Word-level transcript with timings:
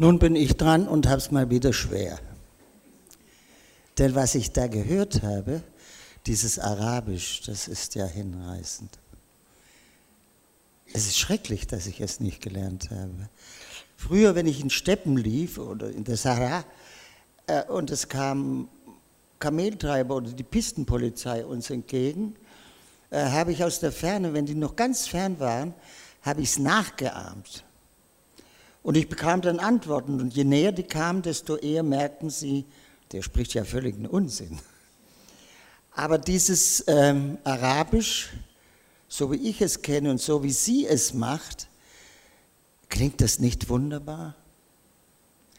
Nun 0.00 0.18
bin 0.18 0.34
ich 0.34 0.56
dran 0.56 0.88
und 0.88 1.06
habe 1.08 1.18
es 1.18 1.30
mal 1.30 1.50
wieder 1.50 1.74
schwer. 1.74 2.18
Denn 3.98 4.14
was 4.14 4.34
ich 4.34 4.50
da 4.50 4.66
gehört 4.66 5.22
habe, 5.22 5.62
dieses 6.24 6.58
Arabisch, 6.58 7.42
das 7.42 7.68
ist 7.68 7.96
ja 7.96 8.06
hinreißend. 8.06 8.98
Es 10.94 11.06
ist 11.06 11.18
schrecklich, 11.18 11.66
dass 11.66 11.86
ich 11.86 12.00
es 12.00 12.18
nicht 12.18 12.40
gelernt 12.40 12.88
habe. 12.90 13.28
Früher, 13.94 14.34
wenn 14.34 14.46
ich 14.46 14.62
in 14.62 14.70
Steppen 14.70 15.18
lief 15.18 15.58
oder 15.58 15.90
in 15.90 16.04
der 16.04 16.16
Sahara 16.16 16.64
äh, 17.46 17.64
und 17.64 17.90
es 17.90 18.08
kam 18.08 18.70
Kameltreiber 19.38 20.16
oder 20.16 20.32
die 20.32 20.44
Pistenpolizei 20.44 21.44
uns 21.44 21.68
entgegen, 21.68 22.36
äh, 23.10 23.22
habe 23.22 23.52
ich 23.52 23.62
aus 23.62 23.80
der 23.80 23.92
Ferne, 23.92 24.32
wenn 24.32 24.46
die 24.46 24.54
noch 24.54 24.76
ganz 24.76 25.08
fern 25.08 25.38
waren, 25.40 25.74
habe 26.22 26.40
ich 26.40 26.52
es 26.52 26.58
nachgeahmt. 26.58 27.66
Und 28.82 28.96
ich 28.96 29.08
bekam 29.08 29.42
dann 29.42 29.58
Antworten. 29.58 30.20
Und 30.20 30.34
je 30.34 30.44
näher 30.44 30.72
die 30.72 30.82
kamen, 30.82 31.22
desto 31.22 31.56
eher 31.56 31.82
merkten 31.82 32.30
sie, 32.30 32.64
der 33.12 33.22
spricht 33.22 33.54
ja 33.54 33.64
völligen 33.64 34.06
Unsinn. 34.06 34.58
Aber 35.92 36.18
dieses 36.18 36.84
ähm, 36.86 37.38
Arabisch, 37.44 38.30
so 39.08 39.32
wie 39.32 39.48
ich 39.48 39.60
es 39.60 39.82
kenne 39.82 40.10
und 40.10 40.20
so 40.20 40.42
wie 40.42 40.52
sie 40.52 40.86
es 40.86 41.12
macht, 41.12 41.68
klingt 42.88 43.20
das 43.20 43.38
nicht 43.38 43.68
wunderbar? 43.68 44.36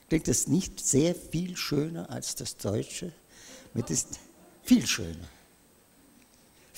Klingt 0.08 0.28
das 0.28 0.48
nicht 0.48 0.80
sehr 0.80 1.16
viel 1.16 1.56
schöner 1.56 2.10
als 2.10 2.36
das 2.36 2.58
Deutsche? 2.58 3.12
Mit 3.74 3.90
ist 3.90 4.20
viel 4.64 4.86
schöner. 4.88 5.28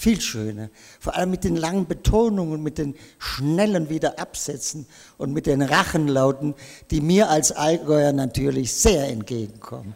Viel 0.03 0.19
schöner. 0.19 0.69
Vor 0.99 1.15
allem 1.15 1.31
mit 1.31 1.45
den 1.45 1.55
langen 1.55 1.87
Betonungen, 1.87 2.61
mit 2.61 2.77
den 2.77 2.93
schnellen 3.19 3.89
Wiederabsätzen 3.89 4.85
und 5.17 5.31
mit 5.31 5.45
den 5.45 5.61
Rachenlauten, 5.61 6.55
die 6.91 6.99
mir 6.99 7.29
als 7.29 7.53
Allgäuer 7.53 8.11
natürlich 8.11 8.73
sehr 8.73 9.07
entgegenkommen. 9.07 9.95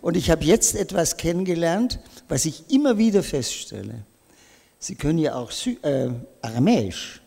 Und 0.00 0.16
ich 0.16 0.30
habe 0.30 0.44
jetzt 0.44 0.76
etwas 0.76 1.16
kennengelernt, 1.16 1.98
was 2.28 2.44
ich 2.44 2.70
immer 2.70 2.96
wieder 2.96 3.24
feststelle. 3.24 4.04
Sie 4.78 4.94
können 4.94 5.18
ja 5.18 5.34
auch 5.34 5.50
Sy 5.50 5.76
äh, 5.82 6.10
Aramäisch. 6.40 7.20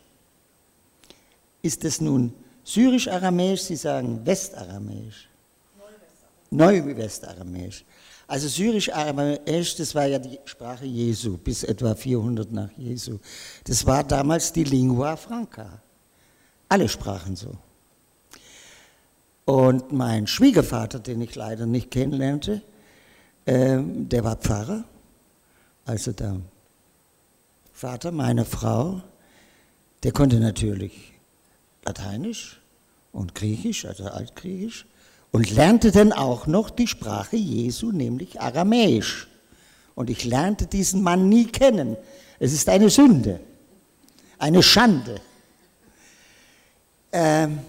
Ist 1.61 1.84
das 1.84 2.00
nun 2.00 2.34
Syrisch-Aramäisch? 2.63 3.63
Sie 3.63 3.75
sagen 3.75 4.25
Westaramäisch. 4.25 5.28
Neu-Westaramäisch. 6.50 7.84
Also 8.28 8.50
Syrisch-Aramäisch, 8.50 9.75
das 9.78 9.95
war 9.95 10.06
ja 10.06 10.20
die 10.20 10.38
Sprache 10.44 10.86
Jesu, 10.86 11.38
bis 11.38 11.64
etwa 11.64 11.95
400 11.95 12.52
nach 12.52 12.72
Jesu. 12.78 13.19
Das 13.64 13.86
war 13.86 14.03
damals 14.03 14.52
die 14.52 14.66
Lingua 14.66 15.16
Franca. 15.16 15.81
Alle 16.67 16.89
sprachen 16.89 17.38
so. 17.38 17.56
Und 19.45 19.94
mein 19.94 20.28
Schwiegervater, 20.28 21.00
den 21.00 21.22
ich 21.22 21.34
leider 21.36 21.66
nicht 21.66 21.89
kennenlernte, 21.89 22.61
äh, 23.45 23.78
der 23.81 24.25
war 24.25 24.36
Pfarrer, 24.36 24.84
also 25.86 26.12
der 26.12 26.41
Vater 27.72 28.12
meiner 28.12 28.44
Frau, 28.44 29.02
der 30.03 30.12
konnte 30.12 30.41
natürlich 30.41 31.14
Lateinisch 31.86 32.59
und 33.14 33.36
Griechisch, 33.36 33.86
also 33.86 34.03
Altgriechisch, 34.03 34.86
und 35.38 35.52
lernte 35.52 35.91
dann 35.91 36.13
auch 36.13 36.47
noch 36.47 36.71
die 36.71 36.88
Sprache 36.88 37.35
Jesu, 37.35 37.91
nämlich 37.91 38.41
Aramäisch. 38.41 39.27
Und 39.94 40.09
ich 40.09 40.25
lernte 40.25 40.66
diesen 40.66 41.03
Mann 41.03 41.29
nie 41.29 41.45
kennen. 41.45 41.95
Es 42.39 42.53
ist 42.53 42.67
eine 42.69 42.89
Sünde, 42.89 43.39
eine 44.39 44.63
Schande. 44.63 45.21
Ähm, 47.11 47.59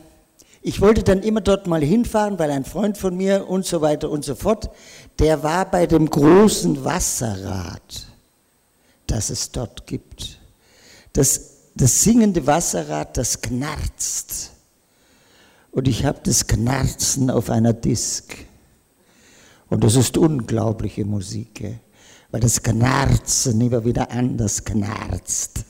ich 0.62 0.80
wollte 0.80 1.02
dann 1.02 1.20
immer 1.20 1.42
dort 1.42 1.66
mal 1.66 1.82
hinfahren, 1.82 2.38
weil 2.38 2.52
ein 2.52 2.64
Freund 2.64 2.96
von 2.96 3.14
mir 3.14 3.46
und 3.46 3.66
so 3.66 3.82
weiter 3.82 4.08
und 4.08 4.24
so 4.24 4.34
fort, 4.34 4.70
der 5.18 5.42
war 5.42 5.70
bei 5.70 5.86
dem 5.86 6.08
großen 6.08 6.86
Wasserrad, 6.86 8.06
das 9.06 9.28
es 9.28 9.52
dort 9.52 9.86
gibt. 9.86 10.38
Das, 11.12 11.56
das 11.74 12.02
singende 12.02 12.46
Wasserrad, 12.46 13.18
das 13.18 13.42
knarzt. 13.42 14.52
Und 15.70 15.88
ich 15.88 16.04
habe 16.04 16.20
das 16.22 16.46
Knarzen 16.46 17.30
auf 17.30 17.50
einer 17.50 17.72
Disk. 17.72 18.36
Und 19.68 19.84
das 19.84 19.96
ist 19.96 20.16
unglaubliche 20.16 21.04
Musik, 21.04 21.78
weil 22.30 22.40
das 22.40 22.62
Knarzen 22.62 23.60
immer 23.60 23.84
wieder 23.84 24.10
anders 24.10 24.64
knarzt. 24.64 25.64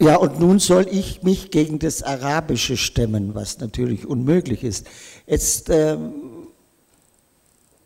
Ja, 0.00 0.16
und 0.16 0.38
nun 0.38 0.60
soll 0.60 0.86
ich 0.90 1.24
mich 1.24 1.50
gegen 1.50 1.80
das 1.80 2.04
Arabische 2.04 2.76
stemmen, 2.76 3.34
was 3.34 3.58
natürlich 3.58 4.06
unmöglich 4.06 4.62
ist. 4.62 4.86
Jetzt 5.26 5.70
ähm, 5.70 6.12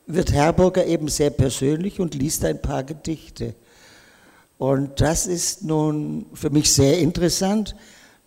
wird 0.07 0.31
Herburger 0.31 0.87
eben 0.87 1.09
sehr 1.09 1.31
persönlich 1.31 2.01
und 2.01 2.15
liest 2.15 2.45
ein 2.45 2.61
paar 2.61 2.85
Gedichte. 2.85 3.55
Und 4.59 5.01
das 5.01 5.27
ist 5.27 5.65
nun 5.65 6.27
für 6.35 6.51
mich 6.51 6.73
sehr 6.73 6.99
interessant, 6.99 7.75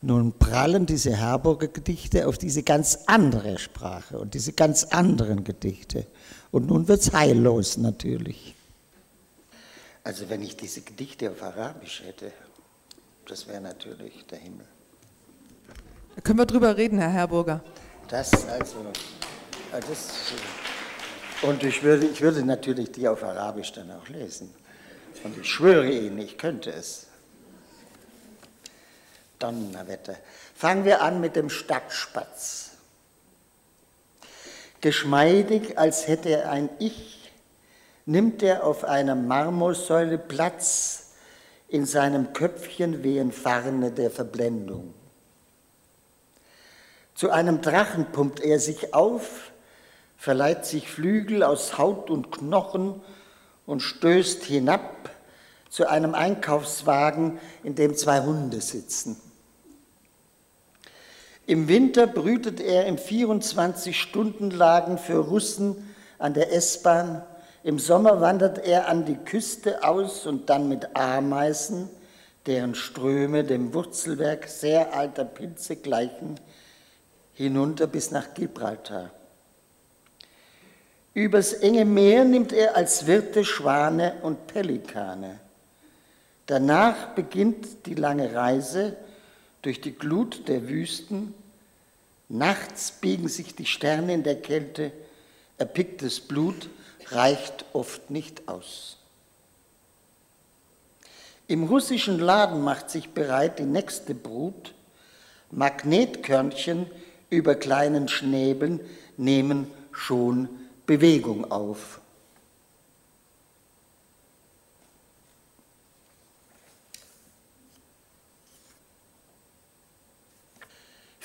nun 0.05 0.33
prallen 0.37 0.85
diese 0.85 1.15
Herburger 1.15 1.67
Gedichte 1.67 2.27
auf 2.27 2.37
diese 2.37 2.63
ganz 2.63 2.99
andere 3.07 3.57
Sprache 3.57 4.19
und 4.19 4.33
diese 4.33 4.53
ganz 4.53 4.83
anderen 4.85 5.43
Gedichte. 5.43 6.05
Und 6.51 6.67
nun 6.67 6.87
wird 6.87 7.01
es 7.01 7.11
heillos 7.13 7.77
natürlich. 7.77 8.55
Also 10.03 10.29
wenn 10.29 10.43
ich 10.43 10.55
diese 10.55 10.81
Gedichte 10.81 11.31
auf 11.31 11.41
Arabisch 11.41 12.03
hätte, 12.05 12.31
das 13.27 13.47
wäre 13.47 13.61
natürlich 13.61 14.25
der 14.27 14.37
Himmel. 14.37 14.67
Da 16.15 16.21
können 16.21 16.37
wir 16.37 16.45
drüber 16.45 16.77
reden, 16.77 16.99
Herr 16.99 17.09
Herburger. 17.09 17.63
Das 18.07 18.31
also, 18.47 18.77
äh, 19.73 19.79
das, 19.89 20.09
und 21.41 21.63
ich 21.63 21.81
würde, 21.81 22.05
ich 22.05 22.21
würde 22.21 22.45
natürlich 22.45 22.91
die 22.91 23.07
auf 23.07 23.23
Arabisch 23.23 23.71
dann 23.73 23.91
auch 23.91 24.07
lesen. 24.07 24.51
Und 25.23 25.37
ich 25.37 25.47
schwöre 25.47 25.89
Ihnen, 25.89 26.19
ich 26.19 26.37
könnte 26.37 26.71
es. 26.71 27.07
Donnerwetter. 29.39 30.15
Fangen 30.55 30.85
wir 30.85 31.01
an 31.01 31.21
mit 31.21 31.35
dem 31.35 31.49
Stadtspatz. 31.49 32.71
Geschmeidig, 34.81 35.77
als 35.77 36.07
hätte 36.07 36.29
er 36.29 36.51
ein 36.51 36.69
Ich, 36.79 37.31
nimmt 38.05 38.43
er 38.43 38.63
auf 38.63 38.83
einer 38.83 39.15
Marmorsäule 39.15 40.17
Platz, 40.17 41.01
in 41.67 41.85
seinem 41.85 42.33
Köpfchen 42.33 43.03
wehen 43.03 43.31
Farne 43.31 43.91
der 43.91 44.11
Verblendung. 44.11 44.93
Zu 47.15 47.31
einem 47.31 47.61
Drachen 47.61 48.11
pumpt 48.11 48.39
er 48.41 48.59
sich 48.59 48.93
auf, 48.93 49.51
verleiht 50.17 50.65
sich 50.65 50.89
Flügel 50.89 51.43
aus 51.43 51.77
Haut 51.77 52.09
und 52.09 52.31
Knochen 52.31 53.01
und 53.65 53.81
stößt 53.81 54.43
hinab 54.43 55.09
zu 55.69 55.87
einem 55.89 56.13
Einkaufswagen, 56.13 57.39
in 57.63 57.75
dem 57.75 57.95
zwei 57.95 58.21
Hunde 58.21 58.61
sitzen. 58.61 59.19
Im 61.47 61.67
Winter 61.67 62.07
brütet 62.07 62.59
er 62.59 62.87
im 62.87 62.95
24-Stunden-Lagen 62.95 64.97
für 64.97 65.17
Russen 65.17 65.93
an 66.17 66.33
der 66.33 66.51
S-Bahn. 66.51 67.23
Im 67.63 67.77
Sommer 67.77 68.19
wandert 68.19 68.65
er 68.65 68.87
an 68.87 69.05
die 69.05 69.15
Küste 69.15 69.83
aus 69.83 70.25
und 70.25 70.49
dann 70.49 70.67
mit 70.67 70.95
Ameisen, 70.95 71.89
deren 72.47 72.73
Ströme 72.73 73.43
dem 73.43 73.75
Wurzelwerk 73.75 74.47
sehr 74.47 74.95
alter 74.95 75.25
Pilze 75.25 75.75
gleichen, 75.75 76.39
hinunter 77.33 77.85
bis 77.85 78.09
nach 78.09 78.33
Gibraltar. 78.33 79.11
Übers 81.13 81.53
enge 81.53 81.85
Meer 81.85 82.25
nimmt 82.25 82.53
er 82.53 82.75
als 82.75 83.05
Wirte 83.05 83.45
Schwane 83.45 84.15
und 84.23 84.47
Pelikane. 84.47 85.39
Danach 86.47 87.13
beginnt 87.15 87.85
die 87.85 87.95
lange 87.95 88.33
Reise 88.33 88.97
durch 89.65 89.81
die 89.81 89.93
Glut 89.93 90.47
der 90.47 90.69
Wüsten. 90.69 91.33
Nachts 92.29 92.91
biegen 92.91 93.27
sich 93.27 93.55
die 93.55 93.65
Sterne 93.65 94.13
in 94.13 94.21
der 94.21 94.39
Kälte, 94.39 94.91
erpicktes 95.57 96.19
Blut 96.19 96.69
reicht 97.07 97.65
oft 97.73 98.11
nicht 98.11 98.47
aus. 98.47 98.97
Im 101.47 101.63
russischen 101.63 102.19
Laden 102.19 102.61
macht 102.61 102.91
sich 102.91 103.09
bereit 103.09 103.57
die 103.57 103.63
nächste 103.63 104.13
Brut. 104.13 104.75
Magnetkörnchen 105.49 106.85
über 107.31 107.55
kleinen 107.55 108.07
Schnäbeln 108.07 108.79
nehmen 109.17 109.67
schon 109.91 110.47
Bewegung 110.85 111.51
auf. 111.51 112.01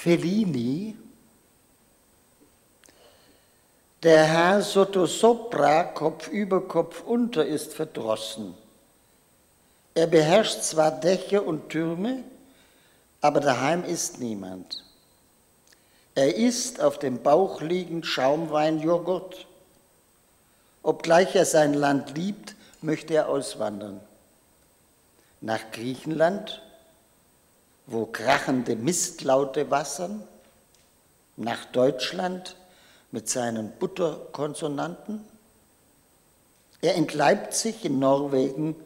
Fellini, 0.03 0.97
der 4.03 4.25
Herr 4.25 4.63
Sottosopra, 4.63 5.85
Kopf 5.85 6.29
über 6.29 6.67
Kopf 6.67 7.03
unter, 7.03 7.45
ist 7.45 7.75
verdrossen. 7.75 8.55
Er 9.95 10.07
beherrscht 10.07 10.63
zwar 10.63 10.91
Dächer 10.91 11.47
und 11.47 11.69
Türme, 11.69 12.25
aber 13.21 13.41
daheim 13.41 13.85
ist 13.85 14.21
niemand. 14.21 14.87
Er 16.15 16.35
isst 16.35 16.81
auf 16.81 16.99
dem 16.99 17.23
Bauch 17.23 17.61
liegend 17.61 18.07
Schaumweinjoghurt. 18.07 19.47
Obgleich 20.83 21.37
er 21.37 21.45
sein 21.45 21.75
Land 21.75 22.17
liebt, 22.17 22.57
möchte 22.81 23.13
er 23.13 23.29
auswandern. 23.29 24.01
Nach 25.43 25.71
Griechenland, 25.73 26.63
wo 27.91 28.07
krachende 28.07 28.77
Mistlaute 28.77 29.71
wassern, 29.71 30.23
nach 31.37 31.65
Deutschland 31.67 32.57
mit 33.11 33.29
seinen 33.29 33.73
Butterkonsonanten. 33.73 35.25
Er 36.81 36.95
entleibt 36.95 37.53
sich 37.53 37.85
in 37.85 37.99
Norwegen, 37.99 38.77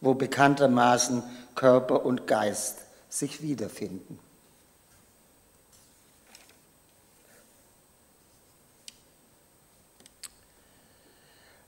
wo 0.00 0.14
bekanntermaßen 0.14 1.22
Körper 1.54 2.04
und 2.04 2.26
Geist 2.26 2.80
sich 3.08 3.40
wiederfinden. 3.40 4.18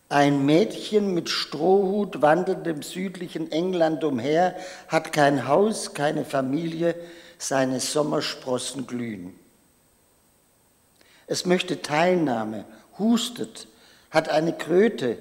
Ein 0.09 0.47
Mädchen 0.47 1.15
mit 1.15 1.29
Strohhut 1.29 2.23
wandelt 2.23 2.67
im 2.67 2.83
südlichen 2.83 3.51
England 3.51 4.05
umher, 4.05 4.55
hat 4.87 5.13
kein 5.13 5.49
Haus, 5.49 5.95
keine 5.95 6.25
Familie, 6.25 6.95
seine 7.39 7.81
Sommersprossen 7.81 8.87
glühen. 8.87 9.37
Es 11.27 11.45
möchte 11.45 11.83
Teilnahme, 11.83 12.65
hustet, 12.99 13.67
hat 14.11 14.29
eine 14.29 14.53
Kröte, 14.53 15.19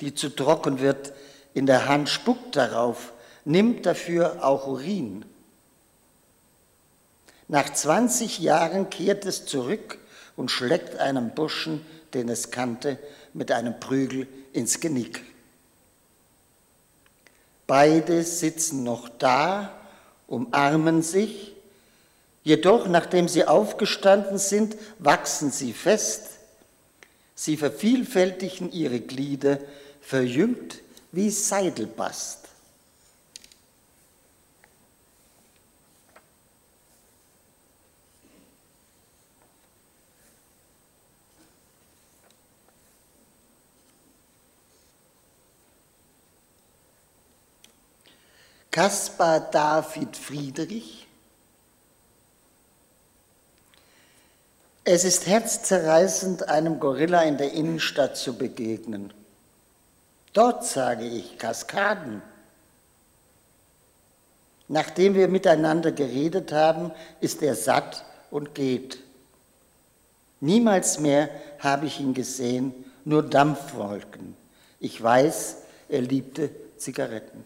die 0.00 0.14
zu 0.14 0.28
trocken 0.28 0.78
wird, 0.78 1.12
in 1.52 1.66
der 1.66 1.88
Hand 1.88 2.08
spuckt 2.08 2.54
darauf, 2.54 3.12
nimmt 3.44 3.86
dafür 3.86 4.44
auch 4.44 4.68
Urin. 4.68 5.24
Nach 7.48 7.68
20 7.68 8.38
Jahren 8.38 8.88
kehrt 8.88 9.26
es 9.26 9.46
zurück 9.46 9.98
und 10.36 10.52
schlägt 10.52 10.96
einem 10.96 11.30
Burschen, 11.30 11.84
den 12.14 12.28
es 12.28 12.52
kannte, 12.52 12.98
mit 13.38 13.52
einem 13.52 13.78
Prügel 13.78 14.26
ins 14.52 14.80
Genick. 14.80 15.24
Beide 17.68 18.24
sitzen 18.24 18.82
noch 18.82 19.08
da, 19.08 19.72
umarmen 20.26 21.02
sich, 21.02 21.54
jedoch 22.42 22.88
nachdem 22.88 23.28
sie 23.28 23.44
aufgestanden 23.44 24.38
sind, 24.38 24.76
wachsen 24.98 25.52
sie 25.52 25.72
fest, 25.72 26.30
sie 27.34 27.56
vervielfältigen 27.56 28.72
ihre 28.72 29.00
Glieder, 29.00 29.60
verjüngt 30.00 30.82
wie 31.12 31.30
Seidelbast. 31.30 32.47
Caspar 48.70 49.40
David 49.40 50.16
Friedrich. 50.16 51.06
Es 54.84 55.04
ist 55.04 55.26
herzzerreißend, 55.26 56.48
einem 56.48 56.80
Gorilla 56.80 57.22
in 57.22 57.36
der 57.36 57.52
Innenstadt 57.52 58.16
zu 58.16 58.36
begegnen. 58.36 59.12
Dort 60.32 60.64
sage 60.64 61.06
ich 61.06 61.38
Kaskaden. 61.38 62.22
Nachdem 64.68 65.14
wir 65.14 65.28
miteinander 65.28 65.92
geredet 65.92 66.52
haben, 66.52 66.92
ist 67.20 67.42
er 67.42 67.54
satt 67.54 68.04
und 68.30 68.54
geht. 68.54 68.98
Niemals 70.40 71.00
mehr 71.00 71.30
habe 71.58 71.86
ich 71.86 72.00
ihn 72.00 72.14
gesehen, 72.14 72.72
nur 73.04 73.22
Dampfwolken. 73.22 74.36
Ich 74.78 75.02
weiß, 75.02 75.56
er 75.88 76.02
liebte 76.02 76.50
Zigaretten. 76.76 77.44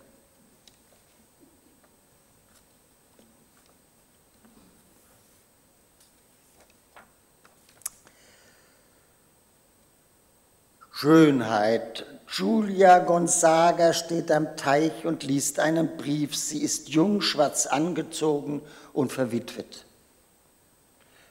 Schönheit. 11.03 12.07
Julia 12.29 13.01
Gonzaga 13.01 13.93
steht 13.93 14.31
am 14.31 14.57
Teich 14.57 15.05
und 15.05 15.25
liest 15.25 15.59
einen 15.59 15.97
Brief. 15.97 16.37
Sie 16.37 16.63
ist 16.63 16.91
jung, 16.91 17.23
schwarz 17.23 17.67
angezogen 17.67 18.63
und 18.93 19.11
verwitwet. 19.11 19.85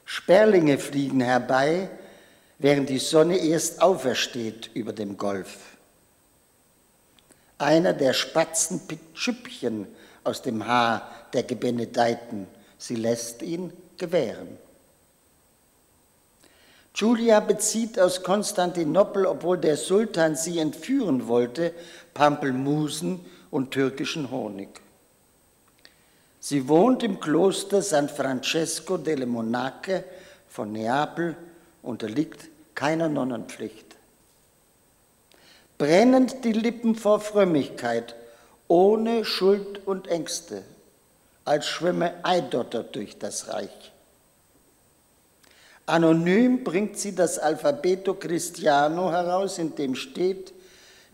Sperlinge 0.04 0.76
fliegen 0.76 1.22
herbei, 1.22 1.88
während 2.58 2.90
die 2.90 2.98
Sonne 2.98 3.38
erst 3.38 3.80
aufersteht 3.80 4.68
über 4.74 4.92
dem 4.92 5.16
Golf. 5.16 5.56
Einer 7.56 7.94
der 7.94 8.12
Spatzen 8.12 8.86
pickt 8.86 9.16
Schüppchen 9.16 9.86
aus 10.22 10.42
dem 10.42 10.66
Haar 10.66 11.08
der 11.32 11.44
Gebenedeiten. 11.44 12.46
Sie 12.76 12.96
lässt 12.96 13.40
ihn 13.40 13.72
gewähren. 13.96 14.58
Julia 16.94 17.40
bezieht 17.40 17.98
aus 17.98 18.22
Konstantinopel, 18.22 19.26
obwohl 19.26 19.58
der 19.58 19.76
Sultan 19.76 20.36
sie 20.36 20.58
entführen 20.58 21.26
wollte, 21.26 21.72
Pampelmusen 22.12 23.20
und 23.50 23.70
türkischen 23.70 24.30
Honig. 24.30 24.68
Sie 26.38 26.68
wohnt 26.68 27.02
im 27.02 27.18
Kloster 27.20 27.82
San 27.82 28.08
Francesco 28.08 28.98
delle 28.98 29.26
Monache 29.26 30.04
von 30.48 30.72
Neapel, 30.72 31.36
unterliegt 31.82 32.48
keiner 32.74 33.08
Nonnenpflicht. 33.08 33.96
Brennend 35.78 36.44
die 36.44 36.52
Lippen 36.52 36.94
vor 36.94 37.20
Frömmigkeit, 37.20 38.14
ohne 38.68 39.24
Schuld 39.24 39.86
und 39.86 40.08
Ängste, 40.08 40.62
als 41.44 41.66
schwimme 41.66 42.24
Eidotter 42.24 42.82
durch 42.82 43.18
das 43.18 43.48
Reich. 43.48 43.92
Anonym 45.92 46.64
bringt 46.64 46.96
sie 46.96 47.14
das 47.14 47.38
Alphabeto 47.38 48.14
Christiano 48.14 49.10
heraus, 49.12 49.58
in 49.58 49.74
dem 49.74 49.94
steht, 49.94 50.54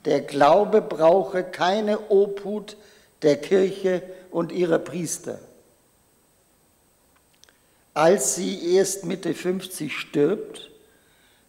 der 0.04 0.20
Glaube 0.20 0.80
brauche 0.80 1.42
keine 1.42 2.12
Obhut 2.12 2.76
der 3.22 3.38
Kirche 3.38 4.04
und 4.30 4.52
ihrer 4.52 4.78
Priester. 4.78 5.40
Als 7.92 8.36
sie 8.36 8.76
erst 8.76 9.04
Mitte 9.04 9.34
50 9.34 9.98
stirbt, 9.98 10.70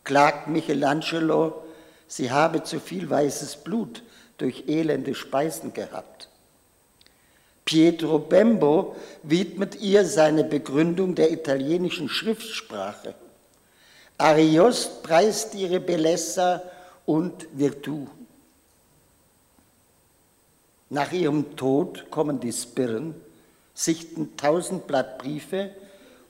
klagt 0.04 0.48
Michelangelo, 0.48 1.64
sie 2.08 2.32
habe 2.32 2.64
zu 2.64 2.80
viel 2.80 3.12
weißes 3.12 3.58
Blut 3.58 4.02
durch 4.40 4.64
elende 4.66 5.14
Speisen 5.14 5.72
gehabt. 5.74 6.29
Pietro 7.70 8.18
Bembo 8.18 8.96
widmet 9.22 9.80
ihr 9.80 10.04
seine 10.04 10.44
Begründung 10.44 11.14
der 11.14 11.32
italienischen 11.32 12.10
Schriftsprache. 12.10 13.14
Ariost 14.18 15.04
preist 15.04 15.54
ihre 15.54 15.80
Bellezza 15.80 16.64
und 17.06 17.46
Virtu. 17.54 18.08
Nach 20.90 21.12
ihrem 21.12 21.56
Tod 21.56 22.10
kommen 22.10 22.40
die 22.40 22.52
Spirren, 22.52 23.14
sichten 23.76 24.36
tausend 24.36 24.88
Blatt 24.88 25.20
Briefe 25.20 25.70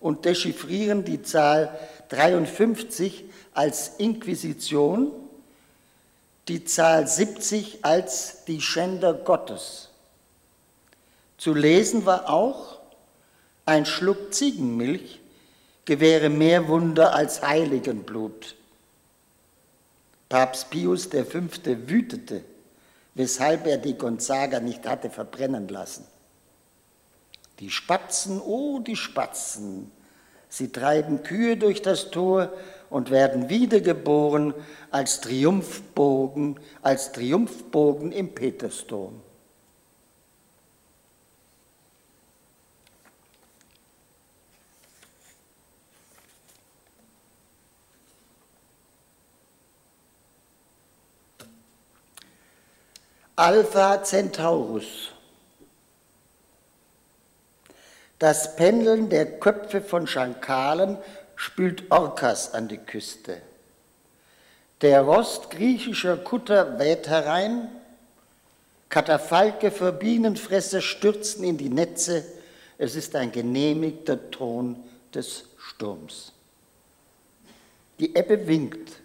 und 0.02 0.26
dechiffrieren 0.26 1.06
die 1.06 1.22
Zahl 1.22 1.80
53 2.10 3.24
als 3.54 3.94
Inquisition, 3.98 5.14
die 6.50 6.66
Zahl 6.66 7.08
70 7.08 7.86
als 7.86 8.44
die 8.44 8.60
Schänder 8.60 9.14
Gottes. 9.14 9.89
Zu 11.40 11.54
lesen 11.54 12.06
war 12.06 12.30
auch, 12.30 12.80
ein 13.66 13.86
Schluck 13.86 14.34
Ziegenmilch 14.34 15.22
gewähre 15.86 16.28
mehr 16.28 16.68
Wunder 16.68 17.16
als 17.16 17.42
Heiligenblut. 17.42 18.56
Papst 20.28 20.70
Pius 20.70 21.06
V. 21.06 21.40
wütete, 21.88 22.44
weshalb 23.16 23.68
er 23.68 23.78
die 23.78 23.98
Gonzaga 23.98 24.60
nicht 24.60 24.86
hatte 24.86 25.10
verbrennen 25.10 25.70
lassen. 25.70 26.06
Die 27.60 27.70
Spatzen, 27.70 28.42
oh 28.42 28.80
die 28.80 28.98
Spatzen, 28.98 29.92
sie 30.50 30.74
treiben 30.74 31.24
Kühe 31.24 31.56
durch 31.56 31.82
das 31.82 32.12
Tor 32.12 32.52
und 32.90 33.12
werden 33.12 33.48
wiedergeboren 33.48 34.54
als 34.92 35.22
Triumphbogen, 35.22 36.60
als 36.82 37.14
Triumphbogen 37.14 38.12
im 38.12 38.36
Petersdom. 38.36 39.22
Alpha 53.40 54.04
Centaurus. 54.04 55.12
Das 58.20 58.58
Pendeln 58.58 59.10
der 59.10 59.40
Köpfe 59.40 59.80
von 59.80 60.08
Schankalen 60.08 60.98
spült 61.38 61.90
Orcas 61.90 62.54
an 62.54 62.68
die 62.68 62.80
Küste. 62.80 63.42
Der 64.82 65.04
Rost 65.04 65.52
griechischer 65.52 66.18
Kutter 66.18 66.80
weht 66.80 67.08
herein, 67.08 67.70
Katafalke 68.90 69.72
für 69.72 69.94
Bienenfresser 69.94 70.82
stürzen 70.82 71.46
in 71.46 71.58
die 71.58 71.70
Netze, 71.70 72.26
es 72.78 72.98
ist 72.98 73.16
ein 73.16 73.32
genehmigter 73.32 74.32
Ton 74.32 74.84
des 75.14 75.46
Sturms. 75.58 76.34
Die 78.00 78.14
Ebbe 78.18 78.48
winkt, 78.48 79.00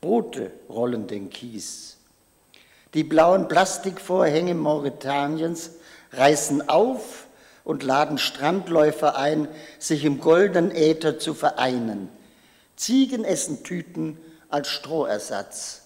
Boote 0.00 0.52
rollen 0.68 1.08
den 1.08 1.28
Kies. 1.28 1.97
Die 2.94 3.04
blauen 3.04 3.48
Plastikvorhänge 3.48 4.54
Mauretaniens 4.54 5.72
reißen 6.12 6.68
auf 6.68 7.26
und 7.64 7.82
laden 7.82 8.16
Strandläufer 8.16 9.16
ein, 9.16 9.46
sich 9.78 10.04
im 10.04 10.20
goldenen 10.20 10.70
Äther 10.70 11.18
zu 11.18 11.34
vereinen. 11.34 12.08
Ziegen 12.76 13.24
essen 13.24 13.62
Tüten 13.62 14.18
als 14.48 14.68
Strohersatz. 14.68 15.82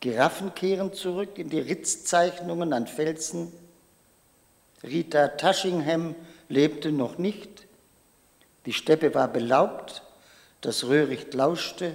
Giraffen 0.00 0.54
kehren 0.54 0.92
zurück 0.92 1.38
in 1.38 1.50
die 1.50 1.60
Ritzzeichnungen 1.60 2.72
an 2.72 2.86
Felsen. 2.86 3.52
Rita 4.82 5.28
Tushingham 5.28 6.14
lebte 6.48 6.92
noch 6.92 7.18
nicht. 7.18 7.66
Die 8.66 8.72
Steppe 8.72 9.14
war 9.14 9.28
belaubt, 9.28 10.02
das 10.60 10.84
Röhricht 10.84 11.34
lauschte. 11.34 11.94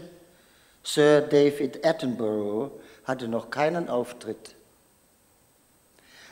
Sir 0.91 1.22
David 1.22 1.86
Attenborough 1.86 2.72
hatte 3.03 3.27
noch 3.27 3.51
keinen 3.51 3.89
Auftritt. 3.89 4.55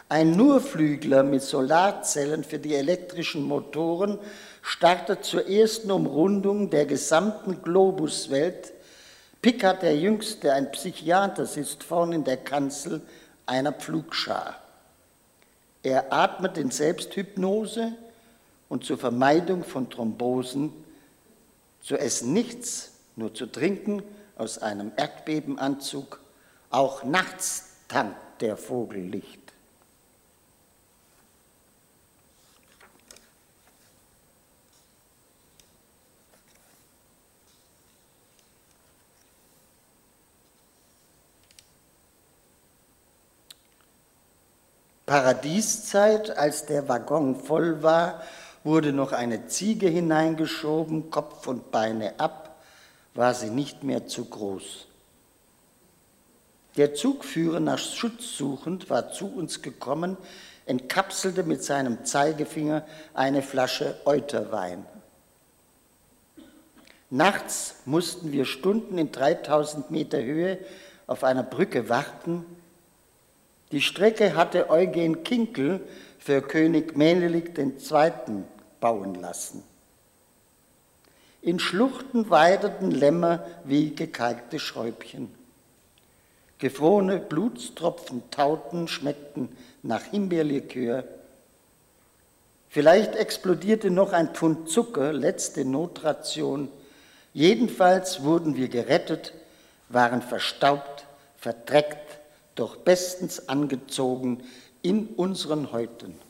Ein 0.10 0.36
Nurflügler 0.36 1.22
mit 1.22 1.44
Solarzellen 1.44 2.44
für 2.44 2.58
die 2.58 2.74
elektrischen 2.74 3.44
Motoren 3.44 4.18
startet 4.64 5.26
zur 5.26 5.48
ersten 5.48 5.92
Umrundung 5.92 6.72
der 6.72 6.88
gesamten 6.88 7.62
Globuswelt. 7.62 8.74
Pickard 9.44 9.84
der 9.84 9.96
Jüngste, 9.96 10.52
ein 10.54 10.72
Psychiater, 10.72 11.46
sitzt 11.46 11.84
vorn 11.84 12.12
in 12.12 12.24
der 12.24 12.38
Kanzel 12.38 13.02
einer 13.46 13.74
Pflugschar. 13.74 14.56
Er 15.84 16.12
atmet 16.12 16.58
in 16.58 16.72
Selbsthypnose 16.72 17.92
und 18.70 18.86
zur 18.86 18.98
Vermeidung 18.98 19.64
von 19.64 19.88
Thrombosen 19.88 20.74
zu 21.80 21.96
essen 21.96 22.34
nichts, 22.34 22.94
nur 23.16 23.36
zu 23.36 23.46
trinken 23.46 24.02
aus 24.38 24.60
einem 24.60 24.92
Erdbebenanzug. 24.96 26.20
Auch 26.70 27.04
nachts 27.04 27.72
tankt 27.88 28.42
der 28.42 28.58
Vogel 28.58 29.02
Licht. 29.02 29.48
Paradieszeit, 45.08 46.38
als 46.38 46.66
der 46.66 46.90
Waggon 46.90 47.38
voll 47.38 47.82
war, 47.82 48.22
wurde 48.66 48.92
noch 48.92 49.14
eine 49.14 49.48
Ziege 49.48 49.88
hineingeschoben, 49.88 51.10
Kopf 51.10 51.48
und 51.48 51.72
Beine 51.72 52.20
ab, 52.20 52.47
war 53.18 53.34
sie 53.34 53.50
nicht 53.50 53.84
mehr 53.84 54.08
zu 54.08 54.26
groß. 54.26 54.88
Der 56.78 56.94
Zugführer 56.94 57.60
nach 57.60 57.80
Schutz 57.80 58.38
suchend 58.38 58.90
war 58.90 59.12
zu 59.12 59.28
uns 59.28 59.62
gekommen, 59.62 60.16
entkapselte 60.68 61.44
mit 61.44 61.64
seinem 61.64 62.06
Zeigefinger 62.06 62.86
eine 63.14 63.42
Flasche 63.42 64.00
Euterwein. 64.06 64.86
Nachts 67.10 67.78
mussten 67.86 68.32
wir 68.32 68.46
Stunden 68.46 68.98
in 68.98 69.12
3000 69.12 69.90
Meter 69.92 70.22
Höhe 70.22 70.60
auf 71.08 71.24
einer 71.24 71.44
Brücke 71.44 71.90
warten, 71.90 72.46
die 73.72 73.82
Strecke 73.82 74.36
hatte 74.36 74.70
Eugen 74.70 75.24
Kinkel 75.24 75.82
für 76.20 76.42
König 76.42 76.96
Menelik 76.96 77.58
II. 77.58 78.12
bauen 78.80 79.16
lassen. 79.16 79.64
In 81.48 81.60
Schluchten 81.60 82.30
weideten 82.30 82.92
Lämmer 82.92 83.40
wie 83.64 83.96
gekalkte 83.96 84.60
Schräubchen. 84.60 85.34
Gefrorene 86.58 87.20
Blutstropfen 87.20 88.22
tauten, 88.32 88.90
schmeckten 88.90 89.56
nach 89.82 90.04
Himbeerlikör. 90.04 91.06
Vielleicht 92.68 93.16
explodierte 93.16 93.90
noch 93.92 94.12
ein 94.12 94.36
Pfund 94.36 94.70
Zucker, 94.70 95.14
letzte 95.14 95.64
Notration. 95.64 96.68
Jedenfalls 97.32 98.24
wurden 98.24 98.58
wir 98.58 98.68
gerettet, 98.68 99.34
waren 99.88 100.22
verstaubt, 100.22 101.06
verdreckt, 101.38 102.20
doch 102.56 102.76
bestens 102.76 103.48
angezogen 103.48 104.44
in 104.82 105.08
unseren 105.16 105.72
Häuten. 105.72 106.27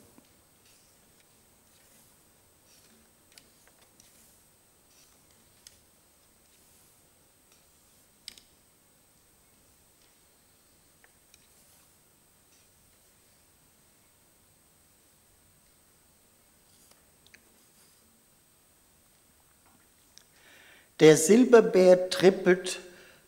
Der 21.00 21.16
Silberbär 21.16 22.10
trippelt 22.10 22.78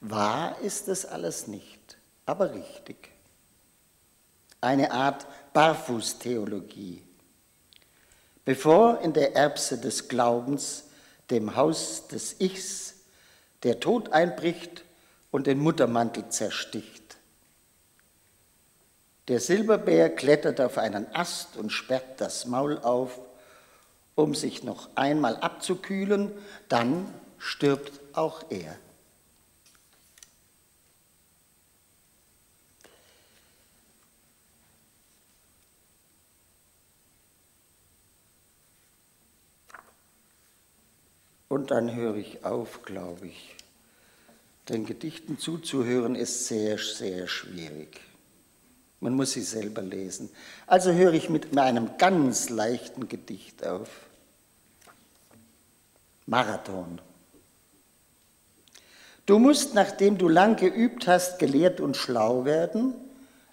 Wahr 0.01 0.59
ist 0.61 0.89
es 0.89 1.05
alles 1.05 1.47
nicht, 1.47 1.99
aber 2.27 2.55
richtig. 2.55 3.11
Eine 4.61 4.93
Art 4.93 5.27
Barfußtheologie. 5.53 7.03
Bevor 8.45 9.01
in 9.01 9.13
der 9.13 9.35
Erbse 9.35 9.79
des 9.79 10.09
Glaubens, 10.09 10.85
dem 11.31 11.57
Haus 11.57 12.09
des 12.09 12.41
Ichs, 12.41 12.95
der 13.63 13.81
Tod 13.81 14.13
einbricht 14.13 14.85
und 15.31 15.47
den 15.47 15.59
Muttermantel 15.59 16.29
zersticht, 16.29 17.00
der 19.29 19.41
Silberbär 19.41 20.11
klettert 20.11 20.61
auf 20.61 20.79
einen 20.79 21.07
Ast 21.15 21.57
und 21.57 21.71
sperrt 21.71 22.21
das 22.21 22.47
Maul 22.47 22.79
auf, 22.79 23.21
um 24.15 24.35
sich 24.35 24.65
noch 24.65 24.89
einmal 24.97 25.37
abzukühlen, 25.37 26.33
dann 26.69 27.13
stirbt 27.39 28.01
auch 28.13 28.45
er. 28.51 28.77
Und 41.49 41.73
dann 41.73 41.95
höre 41.95 42.15
ich 42.15 42.45
auf, 42.45 42.83
glaube 42.85 43.27
ich. 43.27 43.57
Den 44.69 44.87
Gedichten 44.87 45.37
zuzuhören 45.37 46.15
ist 46.15 46.47
sehr, 46.47 46.79
sehr 46.79 47.27
schwierig. 47.27 48.01
Man 49.01 49.15
muss 49.15 49.33
sie 49.33 49.43
selber 49.43 49.81
lesen. 49.81 50.31
Also 50.67 50.93
höre 50.93 51.15
ich 51.15 51.31
mit 51.31 51.57
einem 51.57 51.97
ganz 51.97 52.51
leichten 52.51 53.09
Gedicht 53.09 53.67
auf. 53.67 53.89
Marathon. 56.27 57.01
Du 59.25 59.39
musst, 59.39 59.75
nachdem 59.75 60.19
du 60.19 60.29
lang 60.29 60.57
geübt 60.57 61.07
hast, 61.07 61.39
gelehrt 61.39 61.81
und 61.81 61.97
schlau 61.97 62.45
werden, 62.45 62.95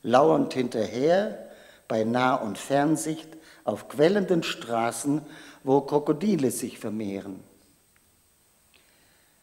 lauernd 0.04 0.54
hinterher, 0.54 1.50
bei 1.88 2.04
Nah- 2.04 2.36
und 2.36 2.58
Fernsicht, 2.58 3.30
auf 3.64 3.88
quellenden 3.88 4.44
Straßen, 4.44 5.22
wo 5.64 5.82
Krokodile 5.82 6.52
sich 6.52 6.80
vermehren. 6.80 7.44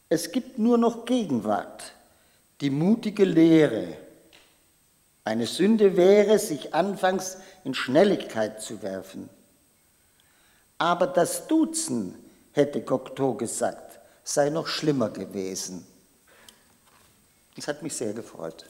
Es 0.09 0.31
gibt 0.31 0.59
nur 0.59 0.77
noch 0.77 1.05
Gegenwart, 1.05 1.93
die 2.61 2.69
mutige 2.69 3.25
Lehre, 3.25 3.97
Eine 5.25 5.47
Sünde 5.47 5.97
wäre, 5.97 6.39
sich 6.39 6.73
anfangs 6.73 7.37
in 7.63 7.73
Schnelligkeit 7.73 8.61
zu 8.61 8.81
werfen. 8.81 9.29
Aber 10.77 11.07
das 11.07 11.47
Duzen, 11.47 12.15
hätte 12.53 12.81
Cocteau 12.81 13.33
gesagt, 13.33 13.99
sei 14.23 14.49
noch 14.49 14.67
schlimmer 14.67 15.09
gewesen. 15.09 15.85
Das 17.55 17.67
hat 17.67 17.81
mich 17.81 17.95
sehr 17.95 18.13
gefreut. 18.13 18.65